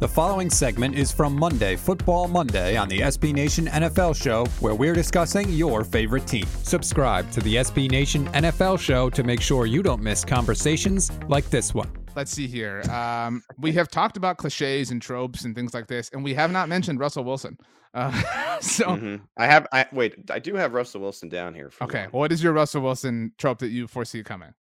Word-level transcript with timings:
The 0.00 0.08
following 0.08 0.48
segment 0.48 0.94
is 0.94 1.12
from 1.12 1.38
Monday, 1.38 1.76
Football 1.76 2.26
Monday, 2.26 2.74
on 2.74 2.88
the 2.88 3.00
SB 3.00 3.34
Nation 3.34 3.66
NFL 3.66 4.16
Show, 4.16 4.46
where 4.60 4.74
we're 4.74 4.94
discussing 4.94 5.50
your 5.50 5.84
favorite 5.84 6.26
team. 6.26 6.46
Subscribe 6.62 7.30
to 7.32 7.40
the 7.40 7.56
SB 7.56 7.90
Nation 7.90 8.26
NFL 8.28 8.80
Show 8.80 9.10
to 9.10 9.22
make 9.22 9.42
sure 9.42 9.66
you 9.66 9.82
don't 9.82 10.00
miss 10.00 10.24
conversations 10.24 11.12
like 11.28 11.50
this 11.50 11.74
one. 11.74 11.90
Let's 12.16 12.30
see 12.30 12.46
here. 12.46 12.80
Um, 12.90 13.42
we 13.58 13.72
have 13.72 13.90
talked 13.90 14.16
about 14.16 14.38
cliches 14.38 14.90
and 14.90 15.02
tropes 15.02 15.44
and 15.44 15.54
things 15.54 15.74
like 15.74 15.86
this, 15.86 16.08
and 16.14 16.24
we 16.24 16.32
have 16.32 16.50
not 16.50 16.70
mentioned 16.70 16.98
Russell 16.98 17.24
Wilson. 17.24 17.58
Uh, 17.92 18.58
so 18.62 18.86
mm-hmm. 18.86 19.16
I 19.36 19.44
have. 19.44 19.66
I 19.70 19.84
wait. 19.92 20.30
I 20.30 20.38
do 20.38 20.54
have 20.54 20.72
Russell 20.72 21.02
Wilson 21.02 21.28
down 21.28 21.52
here. 21.52 21.70
okay. 21.82 22.04
One. 22.04 22.20
What 22.22 22.32
is 22.32 22.42
your 22.42 22.54
Russell 22.54 22.80
Wilson 22.80 23.32
trope 23.36 23.58
that 23.58 23.68
you 23.68 23.86
foresee 23.86 24.22
coming? 24.22 24.54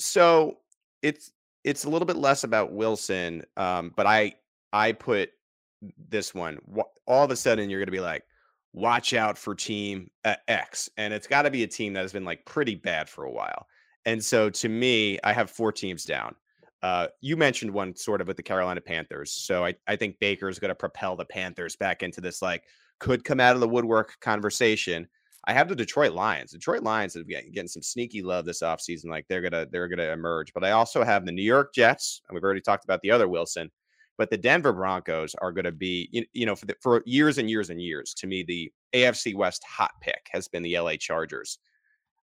So 0.00 0.58
it's 1.00 1.30
it's 1.62 1.84
a 1.84 1.88
little 1.88 2.06
bit 2.06 2.16
less 2.16 2.42
about 2.42 2.72
Wilson, 2.72 3.44
um, 3.56 3.92
but 3.94 4.06
I 4.06 4.34
I 4.72 4.92
put 4.92 5.30
this 6.08 6.34
one, 6.34 6.58
all 7.06 7.24
of 7.24 7.30
a 7.30 7.36
sudden 7.36 7.70
you're 7.70 7.80
going 7.80 7.86
to 7.86 7.92
be 7.92 8.00
like, 8.00 8.24
watch 8.72 9.14
out 9.14 9.38
for 9.38 9.54
team 9.54 10.10
uh, 10.24 10.36
X. 10.46 10.88
And 10.96 11.14
it's 11.14 11.26
got 11.26 11.42
to 11.42 11.50
be 11.50 11.62
a 11.62 11.66
team 11.66 11.92
that 11.94 12.02
has 12.02 12.12
been 12.12 12.24
like 12.24 12.44
pretty 12.44 12.74
bad 12.74 13.08
for 13.08 13.24
a 13.24 13.30
while. 13.30 13.66
And 14.04 14.22
so 14.22 14.50
to 14.50 14.68
me, 14.68 15.18
I 15.24 15.32
have 15.32 15.50
four 15.50 15.72
teams 15.72 16.04
down. 16.04 16.34
Uh, 16.82 17.08
you 17.20 17.36
mentioned 17.36 17.72
one 17.72 17.94
sort 17.96 18.20
of 18.20 18.28
with 18.28 18.36
the 18.36 18.42
Carolina 18.42 18.80
Panthers. 18.80 19.32
So 19.32 19.64
I, 19.64 19.74
I 19.86 19.96
think 19.96 20.18
Baker 20.20 20.48
is 20.48 20.58
going 20.58 20.68
to 20.68 20.74
propel 20.76 21.16
the 21.16 21.24
Panthers 21.24 21.76
back 21.76 22.02
into 22.02 22.20
this 22.20 22.40
like 22.40 22.64
could 23.00 23.24
come 23.24 23.40
out 23.40 23.54
of 23.54 23.60
the 23.60 23.68
woodwork 23.68 24.18
conversation. 24.20 25.08
I 25.46 25.52
have 25.54 25.68
the 25.68 25.74
Detroit 25.74 26.12
Lions. 26.12 26.52
Detroit 26.52 26.82
Lions 26.82 27.14
have 27.14 27.26
getting, 27.26 27.68
some 27.68 27.82
sneaky 27.82 28.22
love 28.22 28.44
this 28.44 28.62
offseason. 28.62 29.06
Like 29.06 29.26
they're 29.28 29.40
gonna 29.40 29.66
they're 29.70 29.88
gonna 29.88 30.10
emerge. 30.12 30.52
But 30.52 30.64
I 30.64 30.72
also 30.72 31.02
have 31.02 31.24
the 31.24 31.32
New 31.32 31.42
York 31.42 31.72
Jets, 31.74 32.20
and 32.28 32.34
we've 32.34 32.44
already 32.44 32.60
talked 32.60 32.84
about 32.84 33.00
the 33.00 33.10
other 33.10 33.28
Wilson. 33.28 33.70
But 34.18 34.30
the 34.30 34.36
Denver 34.36 34.72
Broncos 34.72 35.34
are 35.36 35.52
going 35.52 35.64
to 35.64 35.72
be, 35.72 36.26
you 36.32 36.44
know, 36.44 36.56
for, 36.56 36.66
the, 36.66 36.76
for 36.82 37.02
years 37.06 37.38
and 37.38 37.48
years 37.48 37.70
and 37.70 37.80
years, 37.80 38.12
to 38.14 38.26
me, 38.26 38.42
the 38.42 38.70
AFC 38.92 39.34
West 39.34 39.64
hot 39.64 39.92
pick 40.00 40.28
has 40.32 40.48
been 40.48 40.62
the 40.62 40.78
LA 40.78 40.96
Chargers. 40.96 41.58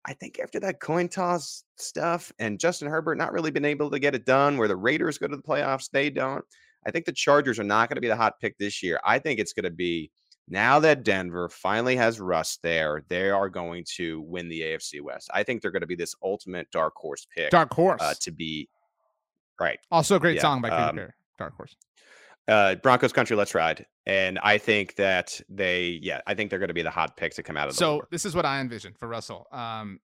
I 0.05 0.13
think 0.13 0.39
after 0.39 0.59
that 0.59 0.79
coin 0.79 1.07
toss 1.07 1.63
stuff 1.77 2.31
and 2.37 2.59
Justin 2.59 2.89
Herbert 2.89 3.17
not 3.17 3.33
really 3.33 3.49
been 3.49 3.65
able 3.65 3.89
to 3.89 3.97
get 3.97 4.13
it 4.13 4.25
done, 4.25 4.57
where 4.57 4.67
the 4.67 4.75
Raiders 4.75 5.17
go 5.17 5.27
to 5.27 5.35
the 5.35 5.41
playoffs, 5.41 5.89
they 5.89 6.09
don't. 6.09 6.45
I 6.85 6.91
think 6.91 7.05
the 7.05 7.11
Chargers 7.11 7.57
are 7.57 7.63
not 7.63 7.89
going 7.89 7.95
to 7.95 8.01
be 8.01 8.07
the 8.07 8.15
hot 8.15 8.39
pick 8.39 8.57
this 8.57 8.83
year. 8.83 8.99
I 9.03 9.17
think 9.17 9.39
it's 9.39 9.53
going 9.53 9.63
to 9.63 9.71
be 9.71 10.11
now 10.47 10.79
that 10.79 11.03
Denver 11.03 11.49
finally 11.49 11.95
has 11.95 12.19
Russ 12.19 12.59
there, 12.61 13.03
they 13.07 13.31
are 13.31 13.49
going 13.49 13.83
to 13.95 14.21
win 14.21 14.47
the 14.47 14.61
AFC 14.61 15.01
West. 15.01 15.29
I 15.33 15.43
think 15.43 15.61
they're 15.61 15.71
going 15.71 15.81
to 15.81 15.87
be 15.87 15.95
this 15.95 16.15
ultimate 16.21 16.69
dark 16.71 16.93
horse 16.95 17.25
pick. 17.35 17.49
Dark 17.49 17.73
horse 17.73 18.01
uh, 18.01 18.13
to 18.21 18.31
be 18.31 18.69
right. 19.59 19.79
Also, 19.89 20.17
a 20.17 20.19
great 20.19 20.35
yeah, 20.35 20.41
song 20.41 20.61
by 20.61 20.69
Katy 20.69 21.01
um. 21.01 21.09
Dark 21.37 21.55
horse 21.55 21.75
uh, 22.47 22.75
Broncos 22.75 23.13
country, 23.13 23.35
let's 23.35 23.55
ride. 23.55 23.85
And 24.05 24.39
I 24.39 24.57
think 24.57 24.95
that 24.95 25.41
they, 25.49 25.99
yeah, 26.01 26.21
I 26.27 26.35
think 26.35 26.49
they're 26.49 26.59
going 26.59 26.69
to 26.69 26.75
be 26.75 26.83
the 26.83 26.91
hot 26.91 27.17
picks 27.17 27.35
to 27.37 27.43
come 27.43 27.57
out 27.57 27.67
of. 27.67 27.73
The 27.73 27.79
so 27.79 28.03
this 28.11 28.25
is 28.25 28.35
what 28.35 28.45
I 28.45 28.59
envision 28.59 28.93
for 28.93 29.07
Russell. 29.07 29.47
Um, 29.51 29.99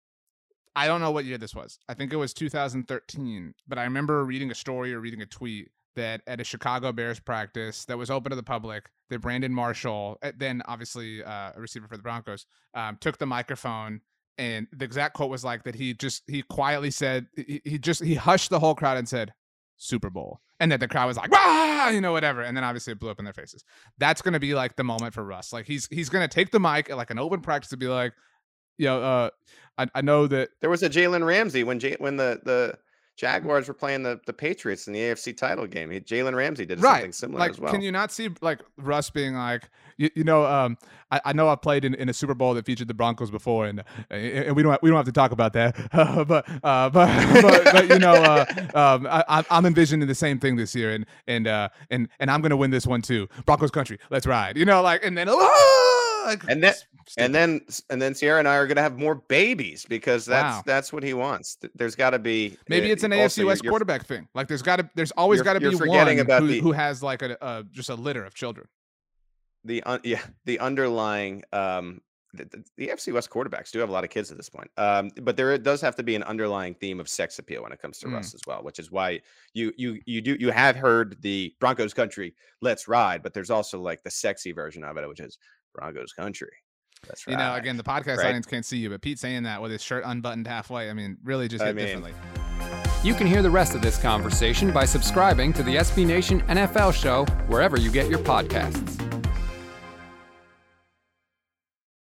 I 0.75 0.87
don't 0.87 1.01
know 1.01 1.11
what 1.11 1.25
year 1.25 1.37
this 1.37 1.53
was. 1.53 1.77
I 1.89 1.93
think 1.93 2.13
it 2.13 2.15
was 2.15 2.33
2013, 2.33 3.53
but 3.67 3.77
I 3.77 3.83
remember 3.83 4.23
reading 4.23 4.51
a 4.51 4.55
story 4.55 4.93
or 4.93 4.99
reading 4.99 5.21
a 5.21 5.25
tweet 5.25 5.69
that 5.95 6.21
at 6.25 6.39
a 6.39 6.43
Chicago 6.43 6.93
Bears 6.93 7.19
practice 7.19 7.83
that 7.85 7.97
was 7.97 8.09
open 8.09 8.29
to 8.29 8.35
the 8.37 8.43
public, 8.43 8.89
that 9.09 9.19
Brandon 9.19 9.53
Marshall, 9.53 10.17
eh, 10.23 10.31
then 10.37 10.61
obviously 10.65 11.21
uh, 11.21 11.51
a 11.53 11.59
receiver 11.59 11.87
for 11.87 11.97
the 11.97 12.03
Broncos, 12.03 12.45
um, 12.73 12.97
took 13.01 13.17
the 13.17 13.25
microphone 13.25 13.99
and 14.37 14.65
the 14.71 14.85
exact 14.85 15.13
quote 15.13 15.29
was 15.29 15.43
like 15.43 15.63
that 15.63 15.75
he 15.75 15.93
just 15.93 16.23
he 16.25 16.41
quietly 16.41 16.89
said 16.89 17.27
he, 17.35 17.61
he 17.65 17.77
just 17.77 18.01
he 18.01 18.15
hushed 18.15 18.49
the 18.49 18.59
whole 18.59 18.73
crowd 18.73 18.97
and 18.97 19.07
said 19.07 19.33
Super 19.75 20.09
Bowl. 20.09 20.39
And 20.61 20.71
that 20.71 20.79
the 20.79 20.87
crowd 20.87 21.07
was 21.07 21.17
like, 21.17 21.31
ah, 21.33 21.89
you 21.89 21.99
know, 21.99 22.13
whatever. 22.13 22.41
And 22.41 22.55
then 22.55 22.63
obviously 22.63 22.93
it 22.93 22.99
blew 22.99 23.09
up 23.09 23.19
in 23.19 23.25
their 23.25 23.33
faces. 23.33 23.65
That's 23.97 24.21
gonna 24.21 24.39
be 24.39 24.53
like 24.53 24.75
the 24.75 24.83
moment 24.83 25.13
for 25.13 25.23
Russ. 25.23 25.51
Like 25.51 25.65
he's 25.65 25.87
he's 25.87 26.07
gonna 26.07 26.27
take 26.27 26.51
the 26.51 26.59
mic 26.59 26.89
at 26.89 26.97
like 26.97 27.09
an 27.09 27.17
open 27.19 27.41
practice 27.41 27.71
to 27.71 27.77
be 27.77 27.87
like, 27.87 28.13
you 28.77 28.85
know, 28.85 29.01
uh, 29.01 29.29
I, 29.77 29.87
I 29.95 30.01
know 30.01 30.27
that 30.27 30.49
there 30.61 30.69
was 30.69 30.83
a 30.83 30.89
Jalen 30.89 31.25
Ramsey 31.25 31.63
when 31.63 31.79
J- 31.79 31.97
when 31.97 32.15
the 32.15 32.39
the 32.45 32.77
Jaguars 33.21 33.67
were 33.67 33.75
playing 33.75 34.01
the, 34.01 34.19
the 34.25 34.33
Patriots 34.33 34.87
in 34.87 34.93
the 34.93 34.99
AFC 34.99 35.37
title 35.37 35.67
game. 35.67 35.91
Jalen 35.91 36.33
Ramsey 36.33 36.65
did 36.65 36.81
right. 36.81 36.95
something 36.95 37.11
similar 37.11 37.39
like, 37.41 37.51
as 37.51 37.59
well. 37.59 37.71
Can 37.71 37.83
you 37.83 37.91
not 37.91 38.11
see 38.11 38.29
like 38.41 38.61
Russ 38.77 39.11
being 39.11 39.35
like, 39.35 39.69
you, 39.97 40.09
you 40.15 40.23
know, 40.23 40.43
um, 40.43 40.75
I, 41.11 41.21
I 41.25 41.33
know 41.33 41.47
I've 41.47 41.61
played 41.61 41.85
in, 41.85 41.93
in 41.93 42.09
a 42.09 42.13
Super 42.13 42.33
Bowl 42.33 42.55
that 42.55 42.65
featured 42.65 42.87
the 42.87 42.95
Broncos 42.95 43.29
before, 43.29 43.67
and 43.67 43.83
and 44.09 44.55
we 44.55 44.63
don't 44.63 44.71
have, 44.71 44.79
we 44.81 44.89
don't 44.89 44.97
have 44.97 45.05
to 45.05 45.11
talk 45.11 45.31
about 45.31 45.53
that, 45.53 45.77
uh, 45.93 46.23
but, 46.25 46.49
uh, 46.63 46.89
but, 46.89 46.91
but 47.43 47.63
but 47.65 47.89
you 47.89 47.99
know, 47.99 48.13
uh, 48.13 48.45
um, 48.73 49.05
I, 49.07 49.45
I'm 49.51 49.67
envisioning 49.67 50.07
the 50.07 50.15
same 50.15 50.39
thing 50.39 50.55
this 50.55 50.73
year, 50.73 50.91
and 50.91 51.05
and 51.27 51.45
uh, 51.45 51.69
and 51.91 52.09
and 52.19 52.31
I'm 52.31 52.41
gonna 52.41 52.57
win 52.57 52.71
this 52.71 52.87
one 52.87 53.03
too. 53.03 53.27
Broncos 53.45 53.69
country, 53.69 53.99
let's 54.09 54.25
ride. 54.25 54.57
You 54.57 54.65
know, 54.65 54.81
like 54.81 55.05
and 55.05 55.15
then. 55.15 55.27
Oh, 55.43 56.00
and 56.47 56.63
then 56.63 56.73
and 57.17 57.35
then 57.35 57.61
and 57.89 58.01
then 58.01 58.15
Sierra 58.15 58.39
and 58.39 58.47
I 58.47 58.55
are 58.55 58.67
going 58.67 58.77
to 58.77 58.81
have 58.81 58.97
more 58.97 59.15
babies 59.15 59.85
because 59.87 60.25
that's 60.25 60.57
wow. 60.57 60.63
that's 60.65 60.93
what 60.93 61.03
he 61.03 61.13
wants. 61.13 61.57
There's 61.75 61.95
got 61.95 62.11
to 62.11 62.19
be 62.19 62.57
maybe 62.67 62.89
uh, 62.89 62.93
it's 62.93 63.03
an 63.03 63.11
AFC 63.11 63.45
West 63.45 63.65
quarterback 63.65 64.05
thing. 64.05 64.27
Like 64.33 64.47
there's 64.47 64.61
got 64.61 64.77
to 64.77 64.89
there's 64.95 65.11
always 65.11 65.41
got 65.41 65.53
to 65.53 65.59
be 65.59 65.75
one 65.75 66.17
who, 66.17 66.23
the, 66.47 66.59
who, 66.59 66.71
has 66.71 67.03
like 67.03 67.21
a, 67.21 67.37
a, 67.41 67.63
just 67.71 67.89
a 67.89 67.95
litter 67.95 68.25
of 68.25 68.33
children. 68.33 68.67
The 69.63 69.83
yeah 70.03 70.21
the 70.45 70.59
underlying 70.59 71.43
um 71.51 72.01
the, 72.33 72.45
the, 72.45 72.63
the 72.77 72.87
FC 72.87 73.13
West 73.13 73.29
quarterbacks 73.29 73.71
do 73.71 73.79
have 73.79 73.89
a 73.89 73.91
lot 73.91 74.03
of 74.03 74.09
kids 74.09 74.31
at 74.31 74.37
this 74.37 74.49
point. 74.49 74.71
Um, 74.77 75.11
but 75.21 75.35
there 75.35 75.57
does 75.57 75.81
have 75.81 75.95
to 75.97 76.03
be 76.03 76.15
an 76.15 76.23
underlying 76.23 76.75
theme 76.75 76.99
of 76.99 77.09
sex 77.09 77.39
appeal 77.39 77.63
when 77.63 77.71
it 77.71 77.81
comes 77.81 77.99
to 77.99 78.07
Mm. 78.07 78.13
Russ 78.13 78.33
as 78.33 78.41
well, 78.47 78.63
which 78.63 78.79
is 78.79 78.91
why 78.91 79.21
you 79.53 79.71
you 79.77 79.99
you 80.05 80.21
do 80.21 80.35
you 80.39 80.49
have 80.49 80.75
heard 80.75 81.21
the 81.21 81.53
Broncos 81.59 81.93
country, 81.93 82.33
let's 82.61 82.87
ride, 82.87 83.23
but 83.23 83.33
there's 83.33 83.49
also 83.49 83.79
like 83.79 84.03
the 84.03 84.11
sexy 84.11 84.51
version 84.51 84.83
of 84.83 84.97
it, 84.97 85.07
which 85.07 85.19
is 85.19 85.37
Broncos 85.73 86.13
country. 86.13 86.49
That's 87.07 87.25
right. 87.25 87.31
You 87.33 87.37
know, 87.37 87.55
again, 87.55 87.77
the 87.77 87.83
podcast 87.83 88.17
Right. 88.17 88.27
audience 88.27 88.45
can't 88.45 88.65
see 88.65 88.77
you, 88.77 88.89
but 88.89 89.01
Pete 89.01 89.17
saying 89.19 89.43
that 89.43 89.61
with 89.61 89.71
his 89.71 89.81
shirt 89.81 90.03
unbuttoned 90.05 90.47
halfway, 90.47 90.89
I 90.89 90.93
mean, 90.93 91.17
really 91.23 91.47
just 91.47 91.63
I 91.63 91.67
hit 91.67 91.75
mean- 91.75 91.85
differently. 91.85 92.13
You 93.03 93.15
can 93.15 93.25
hear 93.25 93.41
the 93.41 93.49
rest 93.49 93.73
of 93.73 93.81
this 93.81 93.97
conversation 93.97 94.71
by 94.71 94.85
subscribing 94.85 95.53
to 95.53 95.63
the 95.63 95.77
SB 95.77 96.05
Nation 96.05 96.41
NFL 96.47 96.91
show 96.93 97.25
wherever 97.47 97.79
you 97.79 97.89
get 97.91 98.07
your 98.09 98.19
podcasts. 98.19 99.00